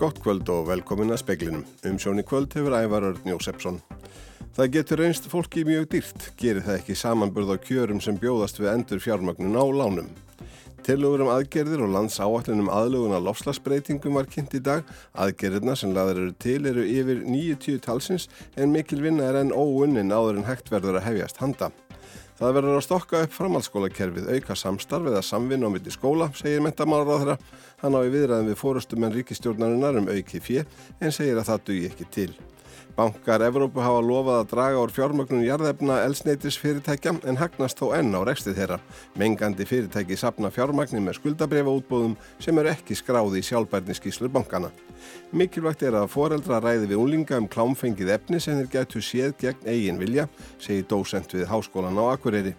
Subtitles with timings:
[0.00, 1.64] Gott kvöld og velkomin að speklinum.
[1.84, 3.82] Umsjón í kvöld hefur ævar Örn Jósefsson.
[4.56, 8.70] Það getur reynst fólki mjög dýrt, gerir það ekki samanburð á kjörum sem bjóðast við
[8.72, 10.08] endur fjármagnun á lánum.
[10.88, 14.88] Tilugur um aðgerðir og landsáallunum aðlugun að lofslagsbreytingum var kynnt í dag.
[15.12, 20.16] Aðgerðirna sem laður eru til eru yfir 90 talsins en mikil vinna er enn óunnin
[20.16, 21.68] áður en hægt verður að hefjast handa.
[22.40, 26.62] Það verður að stokka upp framhaldsskólakerfið, auka samstarf eða samvinna á mitt í skóla, segir
[26.64, 27.34] mentamálar á þeirra.
[27.82, 30.62] Hann á í viðræðin við fórustum en ríkistjórnarinnar um auki fjö
[31.04, 32.30] en segir að það dugi ekki til.
[32.96, 38.12] Bankar Evrópu hafa lofað að draga úr fjármögnun jarðefna elsneitis fyrirtækja en hagnast þó enn
[38.12, 38.78] á rekstið þeirra.
[39.20, 44.72] Mengandi fyrirtæki sapna fjármagnin með skuldabrefa útbóðum sem eru ekki skráði í sjálfbærniskíslur bankana.
[45.32, 49.70] Mikilvægt er að foreldra ræði við unlinga um klámfengið efni sem þeir getur séð gegn
[49.70, 52.54] eigin vilja, segir dósent við Háskólan á Akureyri.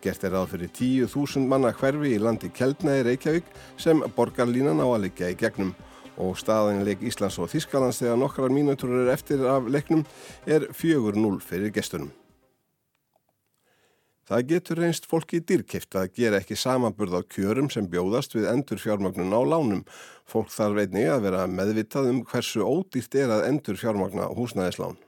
[0.00, 3.48] Gert er að fyrir 10.000 manna hverfi í landi Keldna í Reykjavík
[3.80, 5.74] sem borgarlínan á að liggja í gegnum
[6.20, 10.04] og staðanleik Íslands og Þískalands þegar nokkrar mínútur er eftir af leiknum
[10.46, 12.12] er 4-0 fyrir gestunum.
[14.30, 18.78] Það getur reynst fólki dýrkift að gera ekki samanburð á kjörum sem bjóðast við endur
[18.78, 19.80] fjármagnun á lánum.
[20.22, 25.00] Fólk þarf einnig að vera meðvitað um hversu ódýrt er að endur fjármagna húsnæðislán.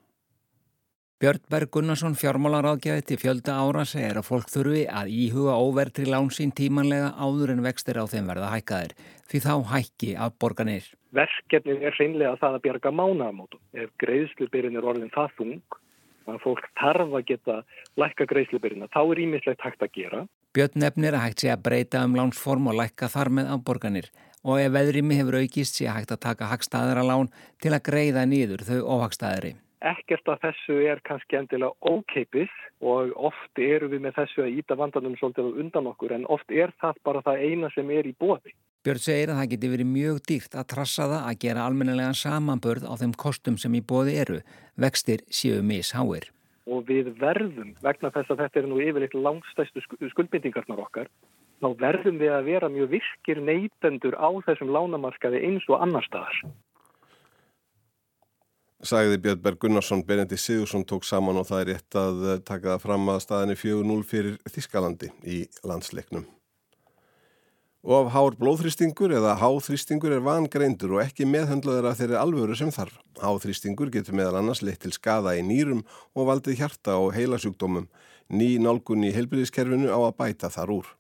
[1.22, 6.32] Björn Berg Gunnarsson fjármálaráðgjafi til fjölda ára segir að fólk þurfi að íhuga óvertri lán
[6.34, 8.96] sín tímanlega áður en vextir á þeim verða hækkaðir
[9.30, 10.88] því þá hækki af borganir.
[11.14, 13.62] Verkefnin er hreinlega það að bjarga mánaðamótum.
[13.70, 15.78] Ef greiðslubyrjun er orðin það þung,
[16.26, 17.62] að fólk tarfa að geta
[18.02, 20.26] lækka greiðslubyrjuna, þá er ímislegt hægt að gera.
[20.58, 24.10] Björn nefnir að hægt sé að breyta um lánsform og lækka þar með af borganir
[24.42, 27.30] og ef veðrimi hefur aukist sé hægt að taka hagstaðara lán
[27.62, 29.60] til að greiða nýður þau óhagstaðari.
[29.82, 32.50] Ekkert af þessu er kannski endilega ókeipis
[32.86, 36.70] og oft eru við með þessu að íta vandanum svolítið undan okkur en oft er
[36.78, 38.54] það bara það eina sem er í bóði.
[38.86, 42.86] Björn segir að það geti verið mjög dýrt að trassa það að gera almennelega samanbörð
[42.86, 44.38] á þeim kostum sem í bóði eru.
[44.78, 46.30] Vextir séu misháir.
[46.70, 49.82] Og við verðum, vegna þess að þetta er nú yfirleitt langstæstu
[50.14, 51.10] skuldbindingarnar okkar,
[51.58, 56.38] þá verðum við að vera mjög virkir neytendur á þessum lánamarkaði eins og annar staðar.
[58.82, 62.72] Sæði Björn Berg Gunnarsson, Berendi Sigursson tók saman og það er rétt að eh, taka
[62.72, 66.24] það fram að staðinni 4-0 fyrir Þískalandi í landsleiknum.
[67.86, 72.72] Og af hár blóðþrýstingur eða háþrýstingur er vangreindur og ekki meðhendlaður að þeirri alvöru sem
[72.74, 72.96] þarf.
[73.22, 75.84] Háþrýstingur getur meðal annars leitt til skada í nýrum
[76.18, 77.86] og valdið hjarta og heilasjúkdómum.
[78.34, 80.90] Ný nálgun í heilbriðiskerfinu á að bæta þar úr.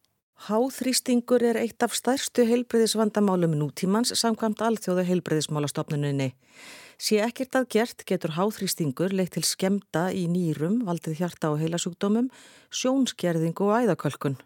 [0.46, 6.32] Háþrýstingur er eitt af stærstu heilbriðisvandamálum nútímans samkvæmt alþjóðu heilbriðismálastofnununni.
[7.02, 12.28] Sé ekkert að gert getur háþrýstingur leitt til skemda í nýrum, valdið hjarta og heilasjúkdómum,
[12.70, 14.36] sjónskerðingu og æðakölkun.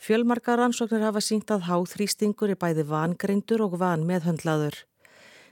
[0.00, 4.78] Fjölmarkar rannsóknir hafa sínt að háþrýstingur er bæði vangreindur og van meðhöndlaður.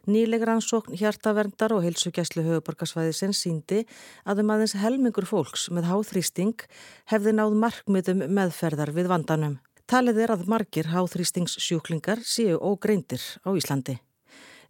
[0.08, 3.84] Nýleg rannsókn hjartaverndar og heilsugjæslu höfuborgarsvæðisinn síndi
[4.24, 6.64] að um aðeins helmingur fólks með háþrýsting
[7.12, 9.60] hefði náð markmiðum meðferðar við vandanum.
[9.84, 14.00] Talið er að margir háþrýstingssjúklingar séu ógreindir á Íslandi.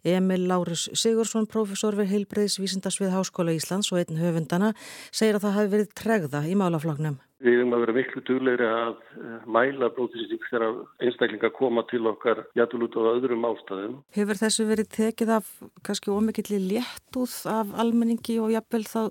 [0.06, 4.75] Emil Lárus Sigursson, profesor við heilbreyðsvísindasvið Háskóla Íslands og einn höfundana,
[5.10, 7.19] segir að það hafi verið tregða í málafloknum.
[7.42, 12.44] Við erum að vera miklu duglegri að eh, mæla blóðsýsting þegar einstaklingar koma til okkar
[12.59, 14.00] jætul út á öðrum ástæðum.
[14.16, 15.53] Hefur þessu verið tekið af
[15.86, 19.03] kannski ómikillir léttúð af almenningi og jafnvel þá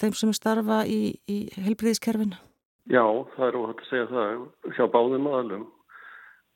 [0.00, 2.40] þeim sem starfa í, í heilbreyðskerfinu?
[2.90, 3.04] Já,
[3.36, 5.68] það er óhægt að segja það hjá báðum aðlum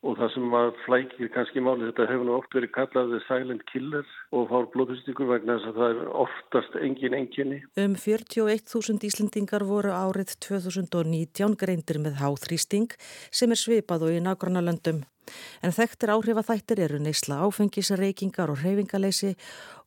[0.05, 4.11] og það sem að flækir kannski máli þetta hefur nú oft verið kallaðið silent killer
[4.35, 7.59] og fár blóðhystingur vegna þess að það er oftast engin enginni.
[7.81, 12.93] Um 41.000 Íslendingar voru árið 2019 greindir með háþrýsting
[13.33, 15.03] sem er svipað og í nákvæmna löndum.
[15.65, 19.33] En þekktir áhrifathættir eru neysla áfengis, reykingar og reyfingaleysi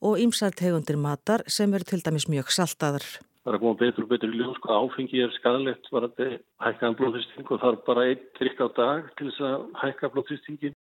[0.03, 3.07] og ymsartegundir matar sem eru til dæmis mjög saltaðar
[3.49, 6.19] það er að koma betur og betur í ljós hvað áfengi er skadalegt var að
[6.65, 10.77] hækka blóðþýsting og er bara einn trikk á dag til þess að hækka blóðþýstingin.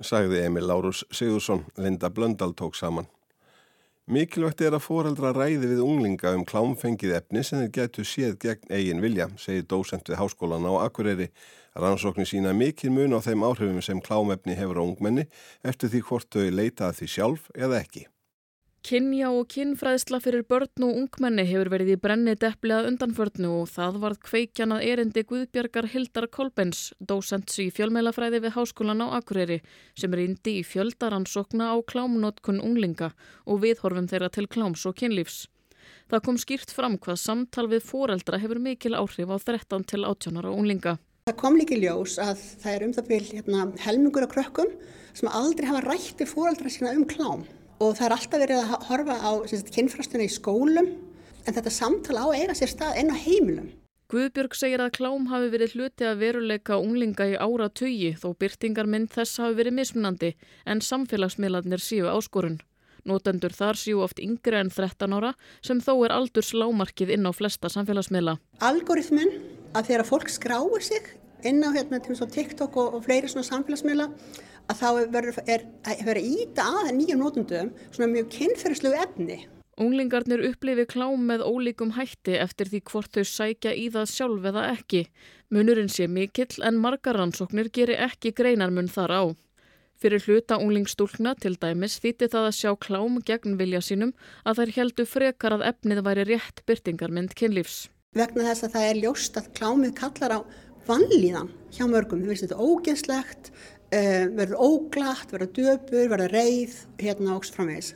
[0.00, 3.06] Sæði Emil Lárus Sigursson, Linda Blöndal tók saman.
[4.10, 8.72] Mikilvægt er að foreldra ræði við unglinga um klámfengið efni sem þeir getur séð gegn
[8.74, 11.28] eigin vilja, segir dósent við háskólan á Akureyri.
[11.78, 15.28] Rannsóknir sína mikil mun á þeim áhrifum sem klámefni hefur á ungmenni
[15.62, 18.08] eftir því hvort þau leita því sjálf eða ekki.
[18.80, 23.68] Kynja og kynfræðsla fyrir börn og ungmenni hefur verið í brenni deppli að undanförnu og
[23.68, 29.60] það varð kveikjan að erindi Guðbjörgar Hildar Kolbens, dósents í fjölmeilafræði við Háskólan á Akureyri,
[30.00, 33.12] sem er indi í fjöldaransokna á klámnotkun unglinga
[33.44, 35.44] og viðhorfum þeirra til kláms og kynlífs.
[36.08, 40.40] Það kom skýrt fram hvað samtal við foreldra hefur mikil áhrif á 13 til 18
[40.40, 40.96] ára unglinga.
[41.28, 44.76] Það kom líki ljós að það er um það byrj hérna, helmingur af krökkum
[45.12, 47.44] sem aldrei hafa rætti foreldra sína um klám
[47.80, 49.30] og það er alltaf verið að horfa á
[49.74, 50.88] kynfrastuna í skólum
[51.48, 53.70] en þetta samtala á að eiga sér stað enn á heimilum.
[54.10, 58.88] Guðbjörg segir að klám hafi verið hluti að veruleika unglinga í ára tugi þó byrtingar
[58.90, 60.32] mynd þess hafi verið mismunandi
[60.66, 62.58] en samfélagsmiðlarnir séu áskorun.
[63.06, 65.30] Notendur þar séu oft yngre en 13 ára
[65.62, 68.36] sem þó er aldurs lámarkið inn á flesta samfélagsmiðla.
[68.60, 69.30] Algoritmun
[69.78, 71.06] að þegar fólk skráir sig
[71.46, 74.10] inn á hérna, TikTok og, og fleiri samfélagsmiðla
[74.68, 79.38] að þá verður er, er íta að nýjum notendum svona mjög kynferðslegu efni.
[79.80, 84.64] Unglingarnir upplifi klám með ólíkum hætti eftir því hvort þau sækja í það sjálf eða
[84.74, 85.06] ekki.
[85.48, 89.22] Munurinn sé mikill en margar rannsóknir gerir ekki greinarmun þar á.
[90.00, 94.12] Fyrir hluta unglingstúlkna til dæmis þýtti það að sjá klám gegn vilja sínum
[94.48, 97.88] að þær heldu frekar að efnið væri rétt byrtingarmynd kynlífs.
[98.16, 100.40] Vegna þess að það er ljóst að klámið kallar á
[100.88, 102.24] vannlíðan hjá mörgum.
[102.24, 103.52] Þau finnst þetta ógeðslegt,
[103.90, 107.94] uh, verður óglatt, verður döpur, verður reið, hérna ógst framvegis.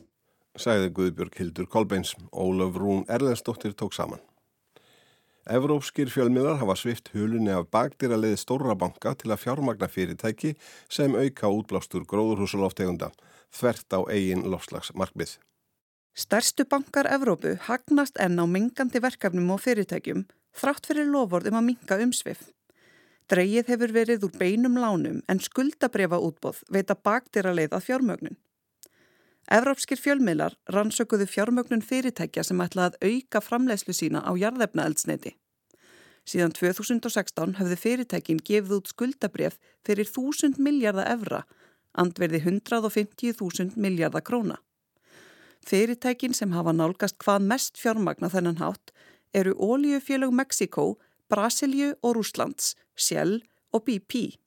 [0.54, 4.22] Sæði Guðbjörg Hildur Kolbeins, Ólaf Rún Erlendsdóttir tók saman.
[5.50, 10.54] Evrópskir fjölmiðar hafa svift hulunni af bagdýra leiði stóra banka til að fjármagna fyrirtæki
[10.88, 13.10] sem auka útblástur gróðurhúsaloftegunda,
[13.52, 15.36] þvert á eigin lofslagsmarkmið.
[16.14, 20.24] Stærstu bankar Evrópu hagnast enn á mingandi verkefnum og fyrirtækjum
[20.54, 22.40] þrátt fyrir lofórðum að minga umsvið.
[23.32, 28.36] Dreigið hefur verið úr beinum lánum en skuldabrefa útbóð veita bagdýra leið að fjármögnun.
[29.52, 35.34] Evrópskir fjölmiðlar rannsökuðu fjármögnun fyrirtækja sem ætlaði að auka framlegslu sína á jarðefnaeldsneiti.
[36.24, 41.42] Síðan 2016 höfðu fyrirtækin gefið út skuldabref fyrir 1000 miljardar evra,
[41.92, 44.60] andverði 150.000 miljardar króna.
[45.64, 48.92] Fyrirtækin sem hafa nálgast hvað mest fjármagna þennan hátt
[49.32, 50.98] eru Óliufélög Mexiko,
[51.28, 53.42] Brasilju og Rúslands, Shell
[53.72, 54.38] og BP.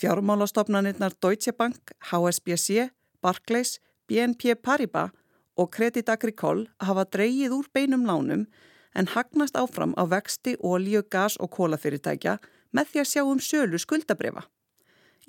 [0.00, 2.90] Fjármálastofnanirnar Deutsche Bank, HSBC,
[3.22, 5.10] Barclays, BNP Paribas
[5.56, 8.46] og Credit Agricole hafa dreyið úr beinum lánum
[8.94, 12.38] en hagnast áfram á vexti, ólíu, gas og kólafyrirtækja
[12.74, 14.44] með því að sjá um sölu skuldabrefa.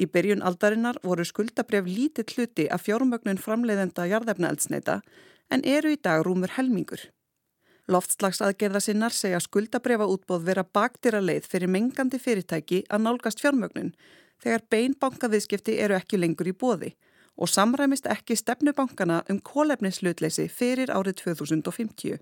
[0.02, 5.00] Í byrjun aldarinnar voru skuldabref lítið hluti af fjármögnun framleiðenda jarðefnaeldsneita
[5.54, 7.00] en eru í dag rúmur helmingur.
[7.86, 13.92] Loftslagsaðgerða sinnar segja skuldabrefa útbóð vera baktýra leið fyrir mengandi fyrirtæki að nálgast fjármögnun
[14.42, 16.96] þegar beinbankaviðskipti eru ekki lengur í bóði
[17.38, 22.18] og samræmist ekki stefnubankana um kólefnislutleysi fyrir árið 2050.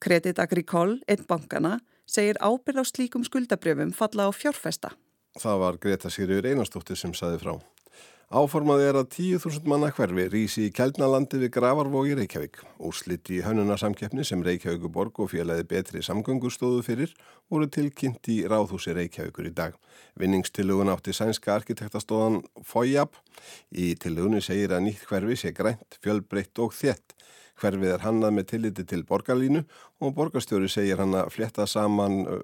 [0.00, 4.94] Credit Agricole, einn bankana, segir ábyrð á slíkum skuldabrjöfum falla á fjárfesta.
[5.40, 7.56] Það var Greta Sigriður Einarstóttir sem saði frá.
[8.34, 12.56] Áformaði er að 10.000 manna hverfi rýsi í Kjeldnalandi við Gravarvói Reykjavík.
[12.82, 17.12] Úrslitt í hönunarsamkeppni sem Reykjavíkuborg og félagi betri samgöngur stóðu fyrir
[17.52, 19.78] voru tilkynnt í Ráðhúsi Reykjavíkur í dag.
[20.18, 23.14] Vinningstilugun átti sænska arkitektastóðan Fojab.
[23.70, 27.14] Í tilugunni segir að nýtt hverfi sé grænt, fjölbreytt og þétt.
[27.62, 29.62] Hverfið er hannað með tilliti til borgarlínu
[30.02, 31.30] og borgarstjóri segir hann að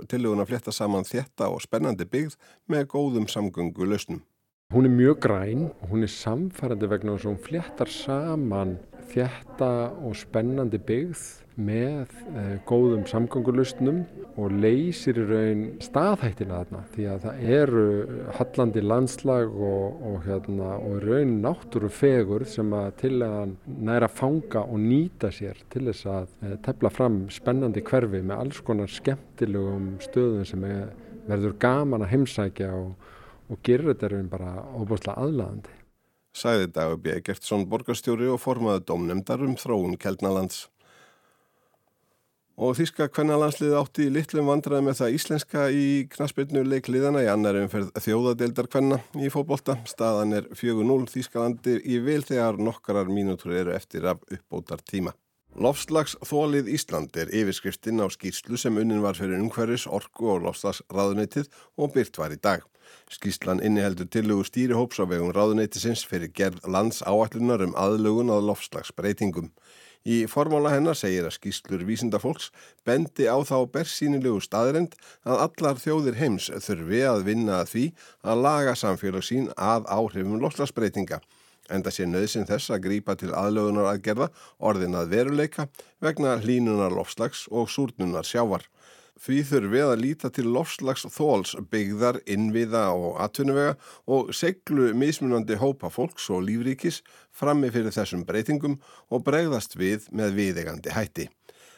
[0.06, 2.38] tilugun að fletta saman þétta og spennandi byggð
[2.70, 4.22] með góðum samgöngu lausnum.
[4.70, 8.76] Hún er mjög græn og hún er samfærandi vegna þess að hún fléttar saman
[9.10, 9.70] þjætta
[10.06, 11.24] og spennandi byggð
[11.58, 13.98] með eh, góðum samgangulustnum
[14.38, 17.84] og leysir í raun staðhættina þarna því að það eru
[18.38, 23.58] hallandi landslag og, og, hérna, og raun náttúru fegur sem að til að
[23.90, 28.62] næra fanga og nýta sér til þess að eh, tefla fram spennandi hverfi með alls
[28.62, 30.92] konar skemmtilegum stöðum sem er,
[31.26, 33.16] verður gaman að heimsækja og
[33.50, 35.76] og gerir þetta raun bara óbúrslega aðlæðandi.
[36.30, 37.16] Sæði Dagur B.
[37.26, 40.68] Gertsson borgarstjóri og formaði domnemdar um þróun Keldnalands.
[42.60, 47.56] Og Þíska kvennalandsliði átti í litlum vandraði með það íslenska í knaspirnu leikliðana í annar
[47.62, 49.78] umferð þjóðadeildar kvenna í fótbolta.
[49.88, 55.16] Staðan er 4-0 Þískalandi í vil þegar nokkarar mínútur eru eftir af uppbótar tíma.
[55.58, 61.50] Lofslags þólið Ísland er yfirskriftin á skýrslu sem unnin var fyrir umhverfis, orku og lofslagsraðuneytið
[61.76, 62.62] og byrt var í dag.
[63.10, 69.50] Skíslan inniheldur tillugu stýrihóps á vegum ráðuneytisins fyrir gerð lands áallunar um aðlugun að lofslagsbreytingum.
[70.06, 72.48] Í formála hennar segir að skýslur vísindafólks
[72.86, 74.94] bendi á þá bersýnilegu staðrend
[75.26, 77.84] að allar þjóðir heims þurfi að vinna að því
[78.22, 81.20] að laga samfélag sín að áhrifum lofslagsbreytinga.
[81.68, 85.68] Enda sé nöðsin þess að grípa til aðlögunar aðgerða orðin að veruleika
[86.02, 88.64] vegna hlínunar lofslags og súrnunar sjávar.
[89.20, 93.74] Því þurfið að líta til lofslags þóls byggðar, innviða og atvinnuvega
[94.08, 97.02] og seglu mismunandi hópa fólks og lífríkis
[97.36, 98.78] frammi fyrir þessum breytingum
[99.12, 101.28] og bregðast við með viðegandi hætti.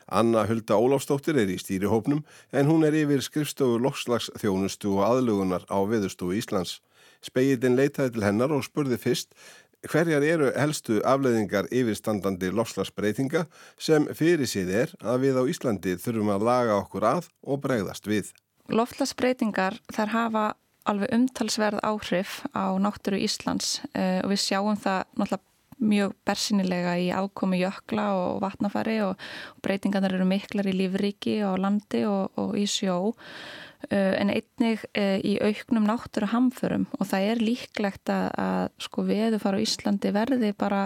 [0.07, 2.23] Anna Hulda Ólafstóttir er í stýrihópnum
[2.53, 6.79] en hún er yfir skrifstofu lofslags þjónustu og aðlugunar á Veðurstofu Íslands.
[7.23, 9.35] Spegitin leitaði til hennar og spurði fyrst
[9.91, 13.47] hverjar eru helstu afleiðingar yfirstandandi lofslagsbreytinga
[13.81, 18.07] sem fyrir síð er að við á Íslandi þurfum að laga okkur að og bregðast
[18.11, 18.33] við.
[18.71, 20.45] Lofslagsbreytingar þar hafa
[20.89, 25.49] alveg umtalsverð áhrif á náttúru Íslands uh, og við sjáum það náttúrulega
[25.83, 29.17] mjög bersinilega í ákomi jökla og vatnafari og,
[29.57, 33.17] og breytingarnar eru miklar í lífriki og landi og, og í sjó uh,
[33.91, 39.41] en einnig uh, í auknum náttúru hamförum og það er líklegt að, að sko veðu
[39.43, 40.85] fara á Íslandi verði bara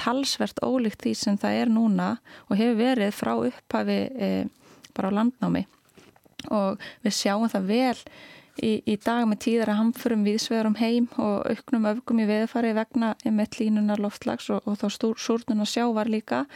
[0.00, 2.10] talsvert ólíkt því sem það er núna
[2.48, 4.44] og hefur verið frá upphafi uh,
[4.96, 5.66] bara á landnámi.
[6.50, 7.98] Og við sjáum það vel
[8.64, 13.60] í, í dag með tíðara hamförum viðsvegarum heim og auknum öfgum í veðfari vegna með
[13.60, 16.46] línunar loftlags og, og þá súrnuna sjávar líka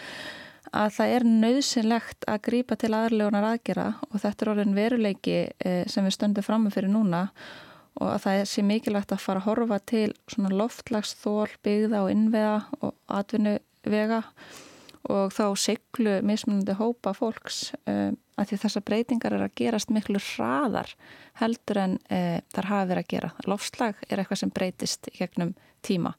[0.75, 5.85] að það er nöðsynlegt að grýpa til aðurlegunar aðgera og þetta er orðin veruleiki eh,
[5.91, 7.23] sem við stöndum fram með fyrir núna
[8.01, 12.57] og að það sé mikilvægt að fara að horfa til svona loftlagsþól, byggða og innvega
[12.81, 14.23] og atvinnuvega
[15.15, 20.19] og þá siglu mismunandi hópa fólks um, að því þessar breytingar er að gerast miklu
[20.19, 20.91] hraðar
[21.39, 23.31] heldur en e, þar hafa verið að gera.
[23.47, 25.53] Loftslag er eitthvað sem breytist í gegnum
[25.87, 26.15] tíma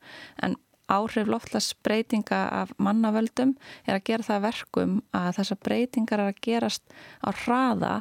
[0.45, 0.55] en
[0.92, 6.96] áhrif loftslagsbreytinga af mannavöldum er að gera það verkum að þessar breytingar er að gerast
[7.25, 7.96] á hraða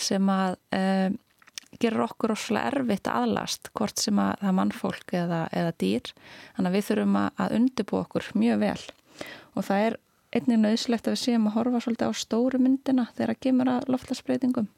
[0.00, 0.82] sem að e,
[1.82, 6.14] gerur okkur óslega erfitt aðlast hvort sem að það er mannfólk eða, eða dýr.
[6.56, 8.80] Þannig að við þurfum að undirbú okkur mjög vel
[9.54, 9.98] og það er
[10.34, 13.92] einnig nöðslegt að við séum að horfa svolítið á stóru myndina þegar að gemur að
[13.94, 14.70] loftlagsbreytingum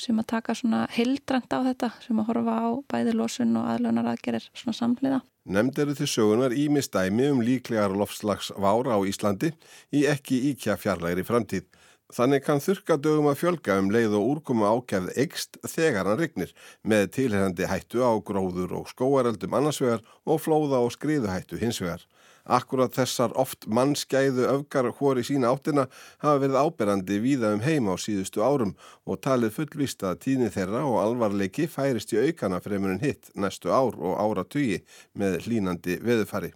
[0.00, 4.12] sem að taka svona hildrand á þetta sem að horfa á bæði losun og aðlunar
[4.12, 5.20] aðgerir svona samhliða.
[5.44, 9.50] Nemnd eru til sögunar ímistæmi um líklegar loftslagsvára á Íslandi
[9.90, 11.66] í ekki íkja fjarlægri framtíð.
[12.12, 16.50] Þannig kann þurka dögum að fjölga um leið og úrkomu ákjæfð ekst þegar hann regnir
[16.84, 22.04] með tilherrandi hættu á gróður og skóaröldum annarsvegar og flóða og skriðuhættu hinsvegar.
[22.44, 25.86] Akkurat þessar oft mannskæðu öfgar hóri sína áttina
[26.24, 28.74] hafa verið áberandi víða um heima á síðustu árum
[29.06, 33.70] og talið fullvist að tíni þeirra og alvarleiki færist í aukana fremur en hitt næstu
[33.70, 34.82] ár og áratugi
[35.14, 36.50] með hlínandi veðufari.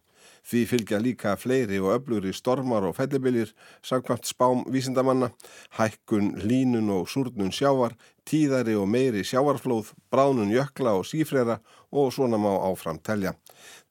[0.46, 3.50] Því fylgja líka fleiri og öflugri stormar og fellibiljir,
[3.82, 5.32] samkvæmt spám vísindamanna,
[5.74, 11.58] hækkun, línun og súrnun sjávar, tíðari og meiri sjávarflóð, bránun jökla og sífrera
[11.90, 13.34] og svona má áfram telja.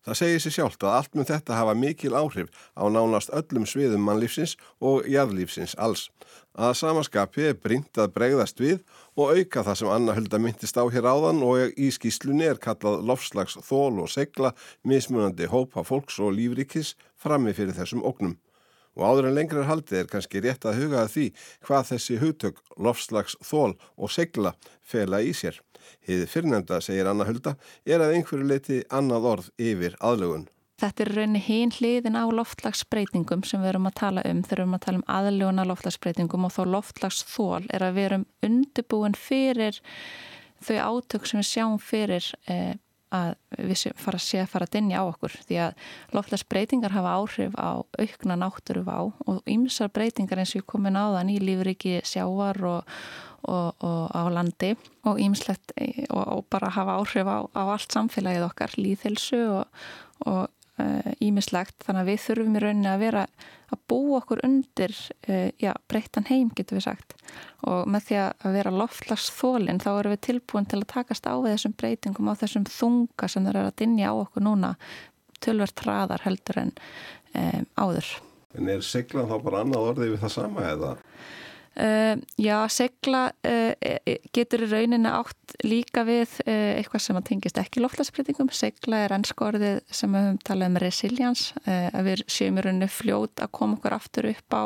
[0.05, 4.03] Það segir sér sjálft að allt með þetta hafa mikil áhrif á nánast öllum sviðum
[4.05, 6.11] mannlífsins og jæðlífsins alls.
[6.53, 8.83] Að samaskapi er brínt að bregðast við
[9.17, 13.01] og auka það sem Anna Hulda myndist á hér áðan og í skýslunni er kallað
[13.09, 14.53] lofslags þól og segla
[14.85, 18.37] mismunandi hópa fólks og lífrikis frammi fyrir þessum ógnum.
[18.95, 21.25] Og áður en lengri er haldið er kannski rétt að huga að því
[21.65, 24.53] hvað þessi hugtök lofslags þól og segla
[24.85, 25.57] fela í sér.
[26.07, 30.47] Hið fyrrnefnda, segir Anna Hulda, er að einhverju leiti annað orð yfir aðlugun.
[30.75, 34.41] Þetta er rauninni hín hliðin á loftlagsbreytingum sem við erum að tala um.
[34.43, 38.25] Þegar við erum að tala um aðluguna loftlagsbreytingum og þá loftlagsþól er að við erum
[38.43, 39.79] undirbúin fyrir
[40.65, 42.75] þau átök sem við sjáum fyrir eh,
[43.15, 45.85] að við fara að sé að fara að dinja á okkur því að
[46.17, 51.15] loftlagsbreytingar hafa áhrif á aukna náttúru á og ymsar breytingar eins og ég komin á
[51.15, 52.97] þann í lífriki sjávar og,
[53.47, 54.73] og, og á landi
[55.05, 55.75] og ýmslegt
[56.09, 60.49] og, og bara hafa áhrif á, á allt samfélagið okkar, líðhelsu og
[61.23, 63.21] ímislegt, uh, þannig að við þurfum í rauninni að vera
[63.71, 64.91] að bú okkur undir
[65.29, 67.15] uh, já, breyttan heim getur við sagt
[67.63, 71.55] og með því að vera loftlagsþólinn þá erum við tilbúin til að takast á við
[71.55, 74.73] þessum breytingum á þessum þunga sem það er að dinja á okkur núna
[75.45, 76.75] tölvert hraðar heldur en
[77.35, 78.11] um, áður.
[78.55, 80.93] En er seglan þá bara annað orðið við það sama eða?
[81.75, 83.73] Uh, já, segla uh,
[84.31, 88.51] getur í rauninni átt líka við uh, eitthvað sem að tengist ekki loftlagsbreytingum.
[88.55, 93.43] Segla er ennskórið sem við höfum talað um resilience, að við séum í rauninni fljót
[93.43, 94.63] að koma okkur aftur upp á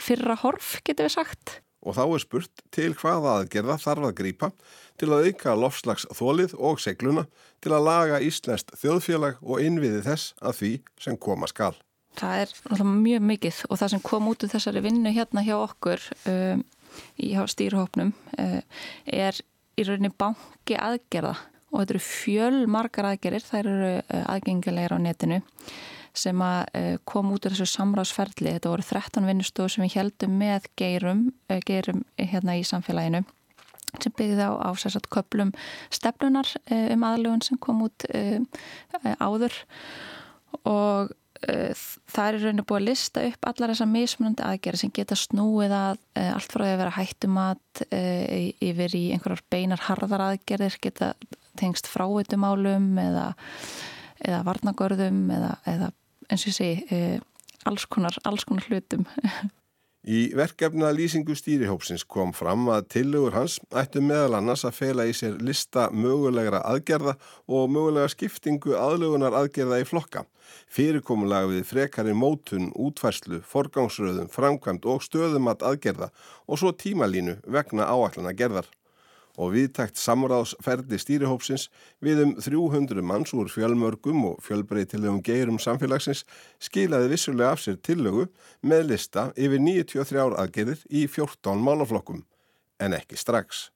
[0.00, 1.58] fyrra horf, getur við sagt.
[1.82, 4.52] Og þá er spurt til hvaða aðgerða þarf að grýpa
[5.00, 7.26] til að auka lofslagsþólið og segluna
[7.60, 11.74] til að laga Íslandst þjóðfélag og innviði þess að því sem koma skal.
[12.18, 16.02] Það er mjög mikið og það sem kom út úr þessari vinnu hérna hjá okkur
[16.28, 16.64] um,
[17.16, 18.60] í stýrhópnum uh,
[19.06, 19.40] er
[19.80, 21.32] í rauninni banki aðgerða
[21.72, 25.40] og þetta eru fjöl margar aðgerir, þær eru uh, aðgengilegar á netinu
[26.12, 28.52] sem að uh, kom út úr þessu samráðsferðli.
[28.58, 33.24] Þetta voru 13 vinnustóð sem við heldum með geirum, uh, geirum hérna í samfélaginu
[34.00, 35.50] sem byggði á ásæsat köplum
[35.92, 38.40] stefnunar uh, um aðlugun sem kom út uh,
[39.20, 39.56] áður
[40.68, 44.92] og Eh, það er raun og búið að lista upp allar þessar mismunandi aðgerði sem
[44.94, 49.82] geta snúið að eh, allt frá því að vera hættumat eh, yfir í einhverjar beinar
[49.88, 51.12] harðar aðgerðir geta
[51.58, 53.32] tengst frávitumálum eða
[54.22, 55.90] eða varnagörðum eða, eða
[56.30, 57.00] eins og ég segi
[57.66, 59.02] alls konar, alls konar hlutum.
[60.02, 65.12] Í verkefna lýsingu stýrihópsins kom fram að tillögur hans ættu meðal annars að fela í
[65.14, 67.14] sér lista mögulegra aðgerða
[67.46, 70.24] og mögulega skiptingu aðlögunar aðgerða í flokka,
[70.66, 76.10] fyrirkomulega við frekari mótun, útfærslu, forgangsröðum, framkvæmt og stöðumat aðgerða
[76.50, 78.66] og svo tímalínu vegna áallana gerðar
[79.40, 81.68] og viðtækt samráðsferdi stýrihópsins
[82.04, 86.24] við um 300 manns úr fjölmörgum og fjölbreytilegum geirum samfélagsins
[86.60, 88.26] skilaði vissulega af sér tillögu
[88.60, 92.24] með lista yfir 93 aðgerðir í 14 málaflokkum,
[92.80, 93.70] en ekki strax.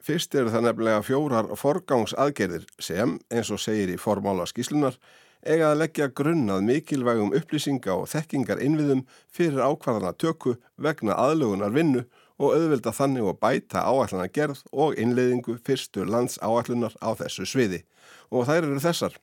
[0.00, 4.96] Fyrst eru það nefnilega fjórar forgangsaðgerðir sem, eins og segir í formála skíslunar,
[5.46, 12.04] eiga að leggja grunnað mikilvægum upplýsinga og þekkingar innviðum fyrir ákvarðana tökku vegna aðlugunar vinnu
[12.38, 17.82] og auðvelda þannig að bæta áallana gerð og innleiðingu fyrstu lands áallunar á þessu sviði.
[18.30, 19.16] Og þær eru þessar.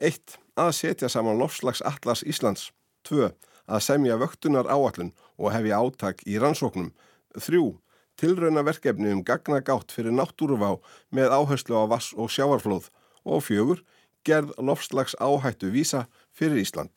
[0.00, 0.36] 1.
[0.60, 2.70] Að setja saman lofslags allas Íslands.
[3.08, 3.30] 2.
[3.70, 6.92] Að semja vöktunar áallun og hefja áttak í rannsóknum.
[7.36, 7.60] 3.
[8.20, 10.74] Tilrauna verkefni um gagnagátt fyrir náttúruvá
[11.14, 12.90] með áherslu á vass og sjáarflóð.
[13.24, 13.80] Og 4.
[14.24, 16.92] Gerð lofslags áhættu vísa fyrir Ísland.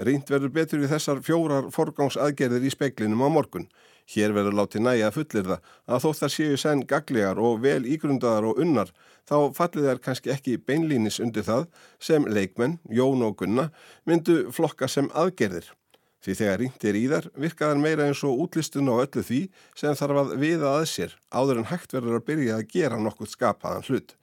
[0.00, 3.66] Rínt verður betur í þessar fjórar forgangsaðgerðir í speklinum á morgun.
[4.10, 7.84] Hér verður látið næja að fullir það að þótt þar séu senn gaglegar og vel
[7.86, 8.88] ígrundaðar og unnar
[9.28, 11.68] þá fallið þær kannski ekki beinlínis undir það
[12.02, 13.68] sem leikmenn, Jón og Gunna
[14.10, 15.68] myndu flokka sem aðgerðir.
[16.20, 19.40] Því þegar ringtir í þar virkaðar meira eins og útlistun á öllu því
[19.78, 23.32] sem þarf að viða að sér áður en hægt verður að byrja að gera nokkuð
[23.36, 24.16] skapaðan hlut.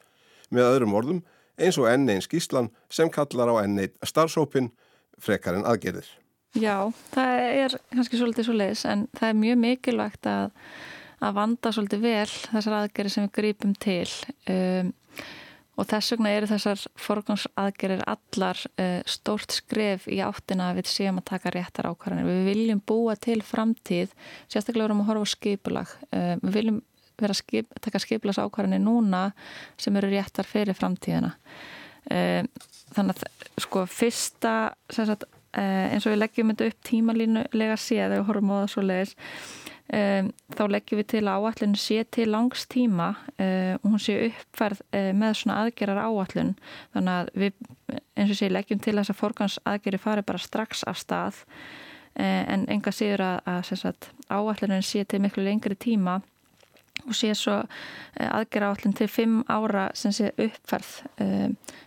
[0.52, 1.24] Með öðrum orðum
[1.58, 4.70] eins og enn einn skíslan sem kallar á enn einn starfsópin
[5.18, 6.12] frekar en aðgerðir.
[6.56, 10.54] Já, það er kannski svolítið svo leiðis en það er mjög mikilvægt að,
[11.20, 14.08] að vanda svolítið vel þessar aðgerið sem við grýpum til
[14.54, 14.94] um,
[15.78, 21.22] og þess vegna eru þessar forgangsaðgerir allar uh, stórt skref í áttina að við séum
[21.22, 22.30] að taka réttar ákvarðanir.
[22.32, 24.16] Við viljum búa til framtíð,
[24.50, 25.96] sérstaklega vorum að horfa á skipulag.
[26.10, 26.80] Uh, við viljum
[27.38, 29.28] skip, taka skipulags ákvarðanir núna
[29.78, 31.36] sem eru réttar fyrir framtíðina.
[32.10, 32.42] Uh,
[32.96, 34.56] þannig að sko fyrsta
[34.90, 35.28] sagt,
[35.58, 39.16] eins og við leggjum þetta upp tímalínulega séð við horfum á það svo leiðis
[39.94, 44.18] um, þá leggjum við til að áallinu sé til langs tíma um, og hún sé
[44.28, 46.54] uppferð um, með svona aðgerar áallun
[46.96, 47.60] þannig að við
[48.18, 51.44] eins og sé leggjum til þess að forgans aðgeri fari bara strax af stað
[52.18, 56.16] en enga séður að, að áallunin sé til miklu lengri tíma
[57.06, 57.60] og sé svo
[58.18, 60.96] aðgera áallin til fimm ára sem sé uppferð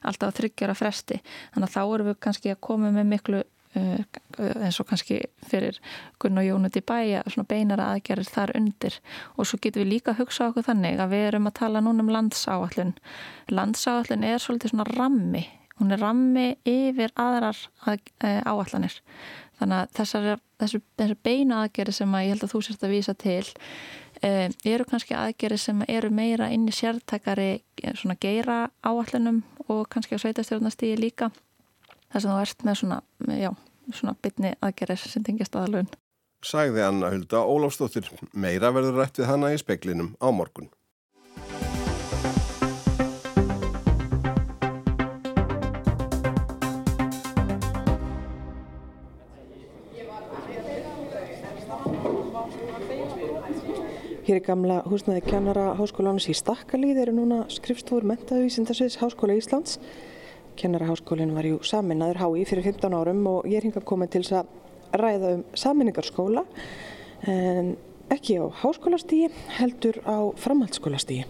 [0.07, 1.19] alltaf þryggjara fresti.
[1.51, 5.79] Þannig að þá erum við kannski að koma með miklu Eh, eins og kannski fyrir
[6.19, 8.99] Gunn og Jónut í bæja beinara aðgerðir þar undir.
[9.37, 12.03] Og svo getum við líka að hugsa okkur þannig að við erum að tala núna
[12.03, 12.95] um landsáallun
[13.51, 15.47] landsáallun er svolítið svona rammi.
[15.79, 17.57] Hún er rammi yfir aðrar
[17.87, 19.01] að, e, áallanir
[19.61, 22.95] þannig að þessar, þessar, þessar beina aðgerðir sem að ég held að þú sérst að
[22.95, 23.47] vísa til
[24.23, 27.63] e, eru kannski aðgerðir sem eru meira inn í sértækari
[27.95, 31.31] svona geira áallunum og kannski á sveitastjórnastíði líka
[32.11, 33.01] þess að þú ert með svona,
[33.39, 33.51] já,
[33.95, 35.91] svona bytni aðgerðir sem tengist aðalun.
[36.41, 40.71] Sæði Anna Hulda Ólafstóttir, meira verður rætt við hana í speklinum á morgun.
[54.31, 59.81] Hér er gamla húsnaði kennara háskólanis í Stakkalíð eru núna skrifstofur mentaðvísindarsviðs Háskóla Íslands
[60.57, 64.51] Kennaraháskólinn var ju saminnaður hái fyrir 15 árum og ég er hingað komið til að
[65.01, 66.45] ræða um saminningarskóla
[67.31, 67.77] en
[68.11, 71.25] ekki á háskólastígi heldur á framhaldsskólastígi.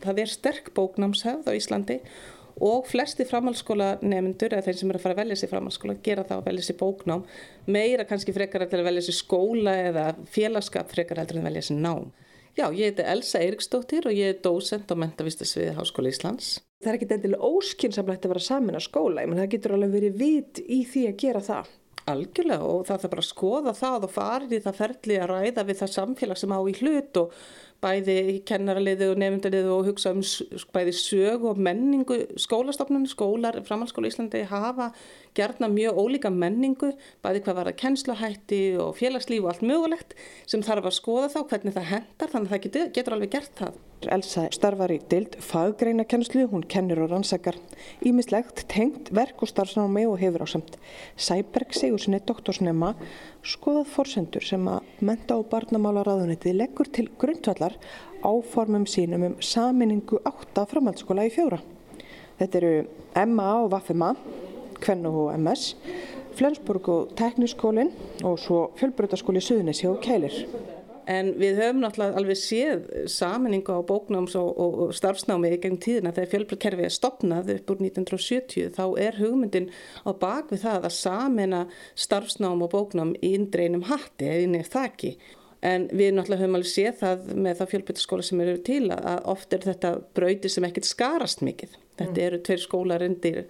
[0.00, 2.00] Það er sterk bóknámshefð á Íslandi
[2.60, 6.24] og flesti framhaldsskóla nefndur eða þeir sem eru að fara að velja sér framhaldsskóla gera
[6.28, 7.22] það að velja sér bóknám
[7.70, 12.10] meira kannski frekar að velja sér skóla eða félagskap frekar að velja sér nám.
[12.58, 16.58] Já, ég heiti Elsa Eiriksdóttir og ég er dósent á mentavistasviði Háskóla Íslands.
[16.80, 20.18] Það er ekki endilega óskynsamlegt að vera samin að skóla, menn það getur alveg verið
[20.20, 21.70] vit í því að gera það.
[22.10, 25.64] Algjörlega og það þarf bara að skoða það og farið í það ferli að ræða
[25.68, 27.34] við það samfélag sem á í hlut og
[27.80, 30.20] bæði kennaraliði og nefndaliði og hugsa um
[30.74, 34.90] bæði sög og menningu skólastofnunum, skólar, framhalskóla Íslandi hafa
[35.36, 40.16] gerna mjög ólíka menningu, bæði hvað var að kennslahætti og félagslíf og allt mögulegt
[40.50, 43.54] sem þarf að skoða þá hvernig það hendar þannig að það getur, getur alveg gert
[43.60, 43.78] það.
[44.08, 47.58] Elsa starfar í dild faggreina kennslu, hún kennir og rannsakar
[48.06, 50.78] ímislegt tengt verk og starfsnámi og hefur ásamt.
[51.20, 52.94] Sæberg Sigurssoni, doktorsnema,
[53.44, 59.36] skoðað forsendur sem að menta og barnamála ráðunitið leggur til grundvallar framtíðar áformum sínum um
[59.40, 61.60] saminningu átta framhaldsskóla í fjóra.
[62.40, 62.72] Þetta eru
[63.28, 64.14] MA og VFMA,
[64.80, 65.74] Kvennu og MS,
[66.36, 67.90] Flensburg og Tekniskólinn
[68.24, 70.36] og svo fjölbrötaskóli Suðunissi og Keilir.
[71.10, 76.30] En við höfum náttúrulega alveg séð saminningu á bóknáms og, og, starfsnámi gegn tíðina þegar
[76.34, 79.72] fjölbröðkerfi er stopnað upp úr 1970 þá er hugmyndin
[80.06, 81.64] á bakvið það að samina
[81.98, 85.16] starfsnám og bóknám í indreinum hatti eða inn í þakki.
[85.66, 89.52] En við náttúrulega höfum alveg séð það með það fjölbröðskóla sem eru til að oft
[89.52, 91.74] er þetta brauti sem ekkert skarast mikið.
[91.98, 92.22] Þetta mm.
[92.26, 93.42] eru tveir skólar undir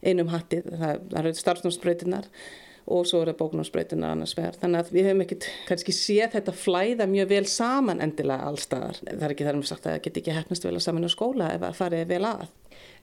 [0.00, 2.28] einum hatti, það, eru starfsnámsbrautinnar
[2.88, 4.56] og svo eru bóknámsbreytuna annars vegar.
[4.62, 9.02] Þannig að við höfum ekkert kannski séð þetta flæða mjög vel saman endilega allstaðar.
[9.04, 11.10] Það er ekki þar með sagt að það get ekki hefnast vel að saman á
[11.12, 12.46] skóla ef það farið vel að.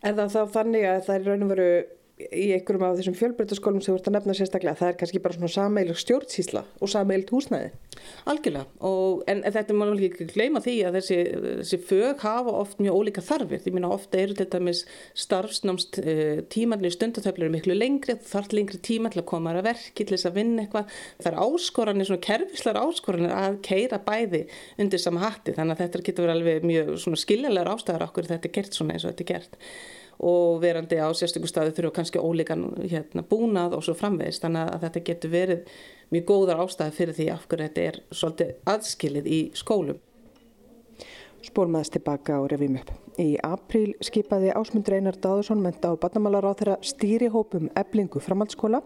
[0.01, 1.69] Er það þá þannig að það er raun og veru
[2.15, 5.51] í einhverjum af þessum fjölbreytaskólum sem ert að nefna sérstaklega, það er kannski bara svona
[5.51, 7.73] sameilig stjórnsísla og sameilig húsnæði?
[8.32, 12.99] Algjörlega, og, en þetta má ekki gleyma því að þessi, þessi fög hafa oft mjög
[13.01, 14.86] ólíka þarfir, því minna ofta eru til dæmis
[15.25, 20.13] starfsnámst eh, tímanlega stundatöflur miklu lengri, þarf lengri tíma til að koma að verki, til
[20.13, 24.45] þess að vinna eitthvað, það er áskoranir, svona kerfislar áskoranir að keira bæði
[24.80, 28.58] undir sama hatti, þannig að þetta getur verið alveg mjög skiljanlegar ástæðar okkur þetta er
[28.60, 29.60] gert svona eins og þetta er gert
[30.19, 34.86] og verandi á sérstökum staðu þurfa kannski ólíkan hérna, búnað og svo framvegist þannig að
[34.86, 35.78] þetta getur verið
[36.13, 39.99] mjög góðar ástæði fyrir því af hverju þetta er svolítið aðskilið í skólum.
[41.45, 42.89] Spórmaðist tilbaka og revím upp.
[43.21, 48.82] Í apríl skipaði Ásmund Reinar Dáðursson menta á barnamálar á þeirra stýrihópum eblingu framhaldsskóla.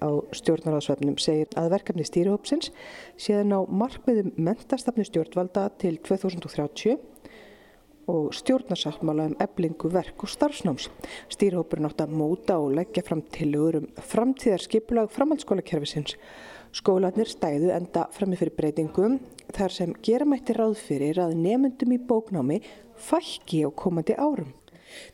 [0.00, 2.70] Á stjórnaráðsvefnum segir að verkefni stýrihópsins
[3.20, 7.00] séðan á markmiðum mentastafni stjórnvalda til 2030
[8.10, 10.88] og stjórnarsáttmála um eblingu verk og starfsnáms.
[11.30, 16.16] Stýrhópurinn átt að móta og leggja fram tilugur um framtíðar skipulag framhaldsskólakerfisins.
[16.74, 19.18] Skólanir stæðu enda frammi fyrir breytingum
[19.54, 22.60] þar sem gera mætti ráð fyrir að nefndum í bóknámi
[22.98, 24.52] fækki á komandi árum.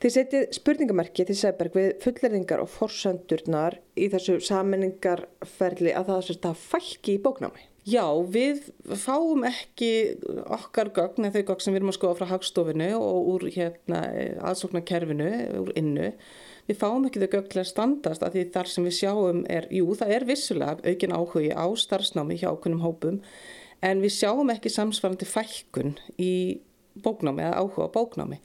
[0.01, 6.51] Þið setið spurningamerki til Sæberg við fulleringar og forsöndurnar í þessu saminningarferli að það er
[6.51, 7.67] að fækki í bóknámi.
[7.87, 8.03] Já,
[8.35, 8.65] við
[8.99, 9.89] fáum ekki
[10.51, 14.01] okkar gögn eða þau gögn sem við erum að skoða frá hagstofinu og úr hérna,
[14.49, 15.29] aðsóknarkerfinu,
[15.61, 16.09] úr innu.
[16.67, 19.69] Við fáum ekki þau gögn til að standast að því þar sem við sjáum er,
[19.71, 23.21] jú það er vissulega aukin áhugi á starfsnámi hjá okkunum hópum
[23.87, 26.33] en við sjáum ekki samsvarandi fækkun í
[27.07, 28.41] bóknámi eða áhuga á bóknámi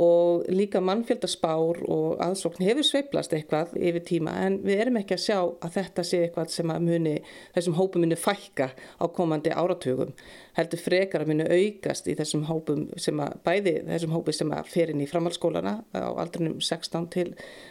[0.00, 5.22] og líka mannfjöldaspár og aðsókn hefur sveiplast eitthvað yfir tíma en við erum ekki að
[5.22, 7.12] sjá að þetta sé eitthvað sem að muni,
[7.54, 10.10] þessum hópum muni fækka á komandi áratugum
[10.58, 14.72] heldur frekar að muni aukast í þessum hópum sem að bæði þessum hópi sem að
[14.74, 17.28] fer inn í framhaldsskólana á aldrinum 16 til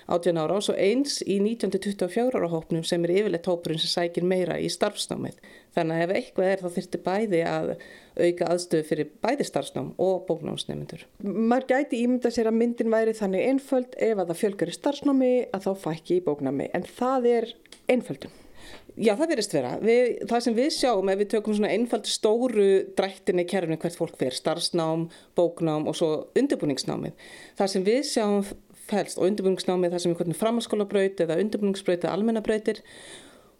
[0.07, 4.27] 18 ára og svo eins í 1924 ára hópnum sem er yfirleitt hópurinn sem sækir
[4.27, 5.39] meira í starfsnámið
[5.75, 7.71] þannig að ef eitthvað er þá þurfti bæði að
[8.13, 11.07] auka aðstöðu fyrir bæði starfsnám og bóknámsnefndur.
[11.23, 15.33] Maður gæti ímynda sér að myndin væri þannig einföld ef að það fjölgar í starfsnámi
[15.49, 17.51] að þá fækki í bóknámi en það er
[17.89, 18.39] einföldun.
[18.93, 19.71] Já það verist vera.
[19.81, 24.19] Við, það sem við sjáum ef við tökum svona einfald stóru drættinni kerfni hvert fólk
[24.19, 25.07] fer, starfsnám,
[25.37, 27.17] bóknám og svo undirbúningsnámið.
[27.57, 28.45] Það sem við sjáum
[28.85, 32.83] fælst og undirbúningsnámið það sem er hvernig framhalskólabraut eða undirbúningsbraut eða almennabrautir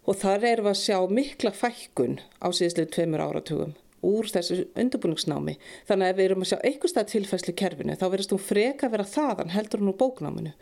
[0.04, 5.54] og þar erum við að sjá mikla fækkun á síðastlega tveimur áratugum úr þessu undirbúningsnámi.
[5.88, 8.88] Þannig að ef við erum að sjá einhver stað tilfæslu kerfinu þá verðast hún freka
[8.88, 10.52] að vera þaðan heldur hún úr bóknáminu.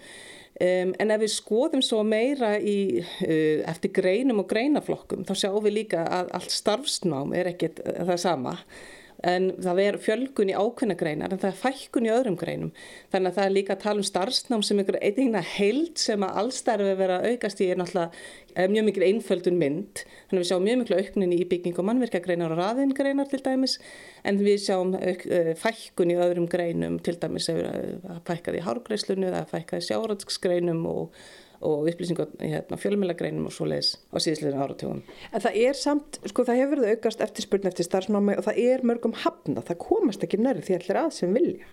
[0.62, 5.64] Um, en ef við skoðum svo meira í, uh, eftir greinum og greinaflokkum þá sjáum
[5.64, 8.52] við líka að allt starfsnám er ekkit það sama
[9.22, 12.72] en það er fjölgun í ákveðna greinar en það er fækkun í öðrum greinum.
[13.12, 16.40] Þannig að það er líka að tala um starfsnám sem einhver einhverja heild sem að
[16.42, 20.02] allstarfi vera aukast í er náttúrulega mjög mikil einföldun mynd.
[20.30, 23.78] Þannig að við sjáum mjög miklu auknin í bygging og mannverkagreinar og raðingreinar til dæmis
[24.26, 26.98] en við sjáum uh, fækkun í öðrum greinum.
[27.04, 31.22] Til dæmis að fækkaði í hárgreislunu eða fækkaði sjáratsgreinum og
[31.66, 35.03] og upplýsingar hérna, fjölmjölagreinum og svo leiðis á síðislegin áratjóðum.
[35.33, 38.61] En það er samt, sko það hefur verið aukast eftir spurning eftir starfsnámi og það
[38.64, 41.70] er mörgum hafna, það komast ekki nærri því allir að sem vilja.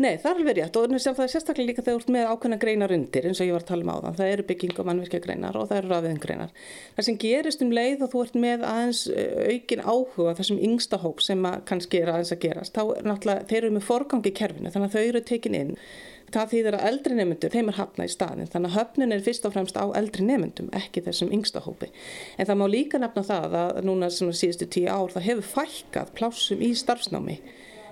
[0.00, 2.58] Nei, það er alveg rétt og það er sérstaklega líka þegar þú ert með ákveðna
[2.62, 4.18] greinar undir eins og ég var að tala um á það.
[4.18, 6.54] Það eru bygging og mannvirkja greinar og það eru rafiðin greinar.
[6.96, 11.24] Það sem gerist um leið og þú ert með aðeins aukin áhuga þessum yngsta hóp
[11.24, 14.88] sem kannski er aðeins að gerast, þá náttúrulega, þeir eru með forgangi í kerfinu þannig
[14.88, 15.74] að þau eru tekin inn
[16.34, 19.48] það þýðir að eldri nefnendur, þeim er hafnað í staðin þannig að höfnin er fyrst
[19.48, 21.88] og fremst á eldri nefnendum ekki þessum yngsta hópi.
[22.36, 26.62] En það má líka nefna það að núna síðustu tíu ár það hefur fælkað plásum
[26.64, 27.38] í starfsnámi.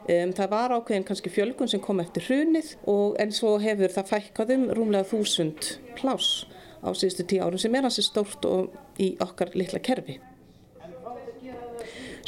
[0.06, 4.12] Um, það var ákveðin kannski fjölgun sem kom eftir hrunið og en svo hefur það
[4.12, 6.46] fælkaðum rúmlega þúsund plás
[6.86, 10.20] á síðustu tíu árum sem er hansi stórt og í okkar litla kerfi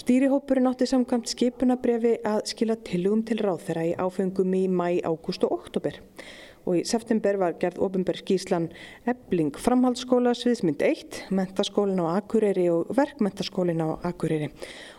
[0.08, 5.52] Stýrihópurinn átti samkvæmt skipunabrefi að skila tilugum til ráþeira í áfengum í mæ, ágúst og
[5.58, 5.98] oktober
[6.68, 8.70] og í september var gerð ofinberg skíslan
[9.08, 14.50] Ebling framhaldsskóla sviðsmynd 1, mentaskólin á Akureyri og verkmentaskólin á Akureyri.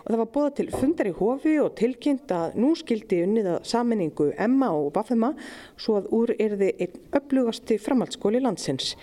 [0.01, 3.69] Og það var bóða til fundar í hofi og tilkynnt að nú skildi unnið að
[3.69, 5.31] saminningu Emma og Vafema
[5.77, 8.95] svo að úr erði einn upplugasti framhaldsskóli landsins.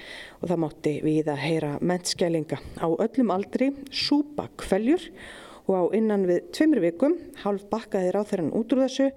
[0.42, 6.28] Og það mátti við að heyra mentskælinga á öllum aldri, súpa kveljur og á innan
[6.28, 9.10] við tveimur vikum hálf bakkaði ráþæran út úr þessu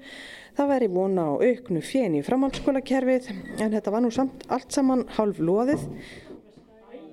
[0.59, 3.29] Það væri vona á auknu fjeni í framhaldsskólakerfið
[3.63, 5.85] en þetta var nú samt allt saman hálf loðið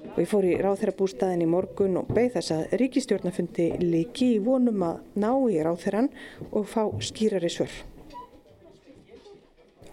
[0.08, 4.82] og ég fór í ráþærabústaðin í morgun og beigð þess að ríkistjórnafundi líki í vonum
[4.88, 6.10] að ná í ráþæran
[6.50, 7.70] og fá skýrari svör.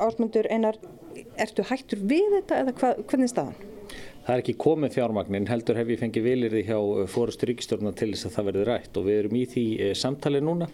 [0.01, 0.81] Ásmundur Einar,
[1.37, 3.72] ertu hættur við þetta eða hva, hvernig staðan?
[4.23, 7.91] Það er ekki komið fjármagnin, heldur hef ég fengið vilir því hjá eh, fórustu ríkistjórna
[7.99, 10.69] til þess að það verði rætt og við erum í því eh, samtali núna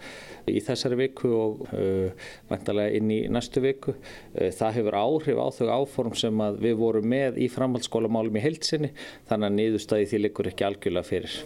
[0.50, 3.94] í þessari viku og uh, vantarlega inn í næstu viku.
[4.34, 8.94] Uh, það hefur áhrif á þau áform sem við vorum með í framhaldsskólamálum í heilsinni
[9.30, 11.38] þannig að niðurstaði því likur ekki algjörlega fyrir.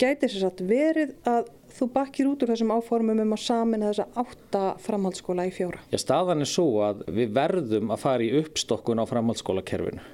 [0.00, 4.06] Gæti þess að verið að þú bakkir út úr þessum áformum um að samina þessa
[4.22, 5.82] átta framhaldsskóla í fjóra?
[5.92, 10.04] Já, staðan er svo að við verðum að fara í uppstokkun á framhaldsskólakerfinu.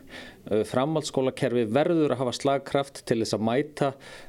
[0.46, 3.86] Uh, framhaldsskólakerfi verður að hafa slagkraft til þess að mæta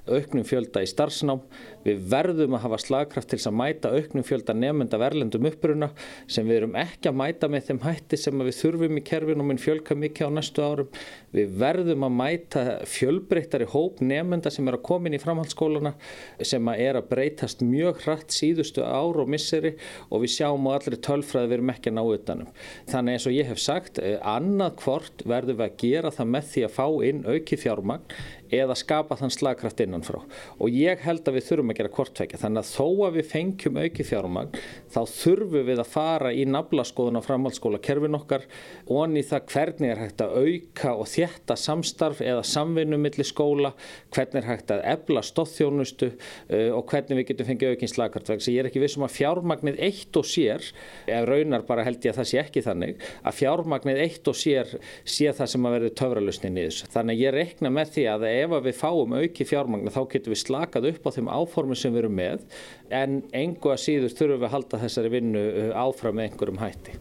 [0.09, 1.43] auknum fjölda í starfsnám.
[1.85, 5.91] Við verðum að hafa slagkraft til þess að mæta auknum fjölda nefnda verlendum uppruna
[6.25, 9.49] sem við erum ekki að mæta með þeim hætti sem við þurfum í kerfinu og
[9.51, 10.89] mun fjölka mikið á næstu árum.
[11.37, 15.93] Við verðum að mæta fjölbreyttari hóp nefnda sem er að koma inn í framhaldsskólana
[16.41, 19.75] sem er að breytast mjög hratt síðustu ár og misseri
[20.09, 22.51] og við sjáum á allri tölfræði við erum ekki að ná utanum.
[22.89, 26.49] Þannig eins og ég hef sagt, eh, annað hvort verðum við að gera það með
[26.51, 28.17] því að fá inn auki fjármagn
[28.53, 30.21] eða skapa þann slagkraft innanfrá.
[30.61, 33.79] Og ég held að við þurfum að gera kortveikja þannig að þó að við fengjum
[33.81, 34.57] auki fjármagn
[34.93, 38.45] þá þurfum við að fara í naflaskoðun á framhaldsskóla kerfin okkar
[38.87, 43.73] og onni það hvernig er hægt að auka og þjætta samstarf eða samvinnu millir skóla,
[44.15, 48.31] hvernig er hægt að ebla stóðþjónustu uh, og hvernig við getum fengið aukinn slagkraft.
[48.31, 50.63] Vegna ég er ekki vissum að fjármagnið eitt og sér
[51.07, 54.73] ef raunar bara held ég að það sé ekki þannig að fjármagnið eitt og sér
[55.03, 56.89] sé það sem að verður töfralusnin í þessu.
[56.93, 60.89] Þannig ég rekna með því að ef við fáum auki fjármagna þá getum við slakað
[60.91, 62.45] upp á þeim áformum sem við erum með
[62.93, 66.97] en engu að síður þurfum við að halda þessari vinnu uh, áfram með einhverjum hætti.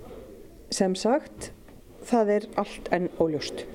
[0.75, 1.51] Sem sagt,
[2.07, 3.67] það er allt enn óljóst.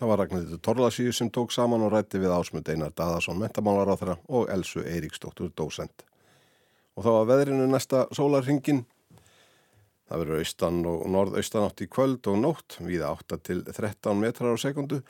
[0.00, 4.00] Það var Ragnhildur Torlasíu sem tók saman og rætti við ásmund Einar Daðarsson, mentamálar á
[4.00, 6.06] þeirra og Elsu Eiríksdóttur, dósend.
[6.96, 8.86] Og þá var veðrinu næsta sólarringin
[10.10, 14.58] Það verður austan og norðaustan átt í kvöld og nótt, viða 8 til 13 metrar
[14.58, 15.04] á sekundu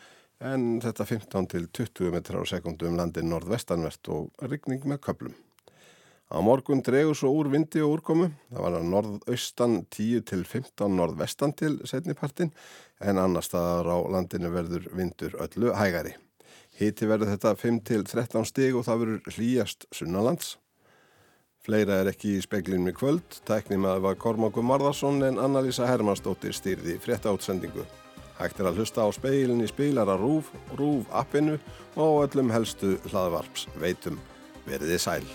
[0.45, 5.33] en þetta 15 til 20 metrar á sekundu um landin norðvestanvert og rigning með köplum.
[6.29, 10.93] Á morgun dregur svo úr vindi og úrkomu, það var að norðaustan 10 til 15
[11.01, 12.53] norðvestan til setnipartin
[13.01, 16.13] en annar staðar á landinu verður vindur öllu hægari.
[16.77, 20.59] Hiti verður þetta 5 til 13 stig og það verður hlýjast sunnalands.
[21.61, 26.57] Fleira er ekki í speklinum í kvöld, tæknum að var Kormáku Marðarsson en Anna-Lísa Hermannsdóttir
[26.57, 27.85] stýrði frétta átsendingu.
[28.38, 31.59] Hægt er að hlusta á speilin í spilara RÚF, RÚF appinu
[32.01, 34.16] og öllum helstu hlaðvarps veitum.
[34.64, 35.29] Verðið sæl.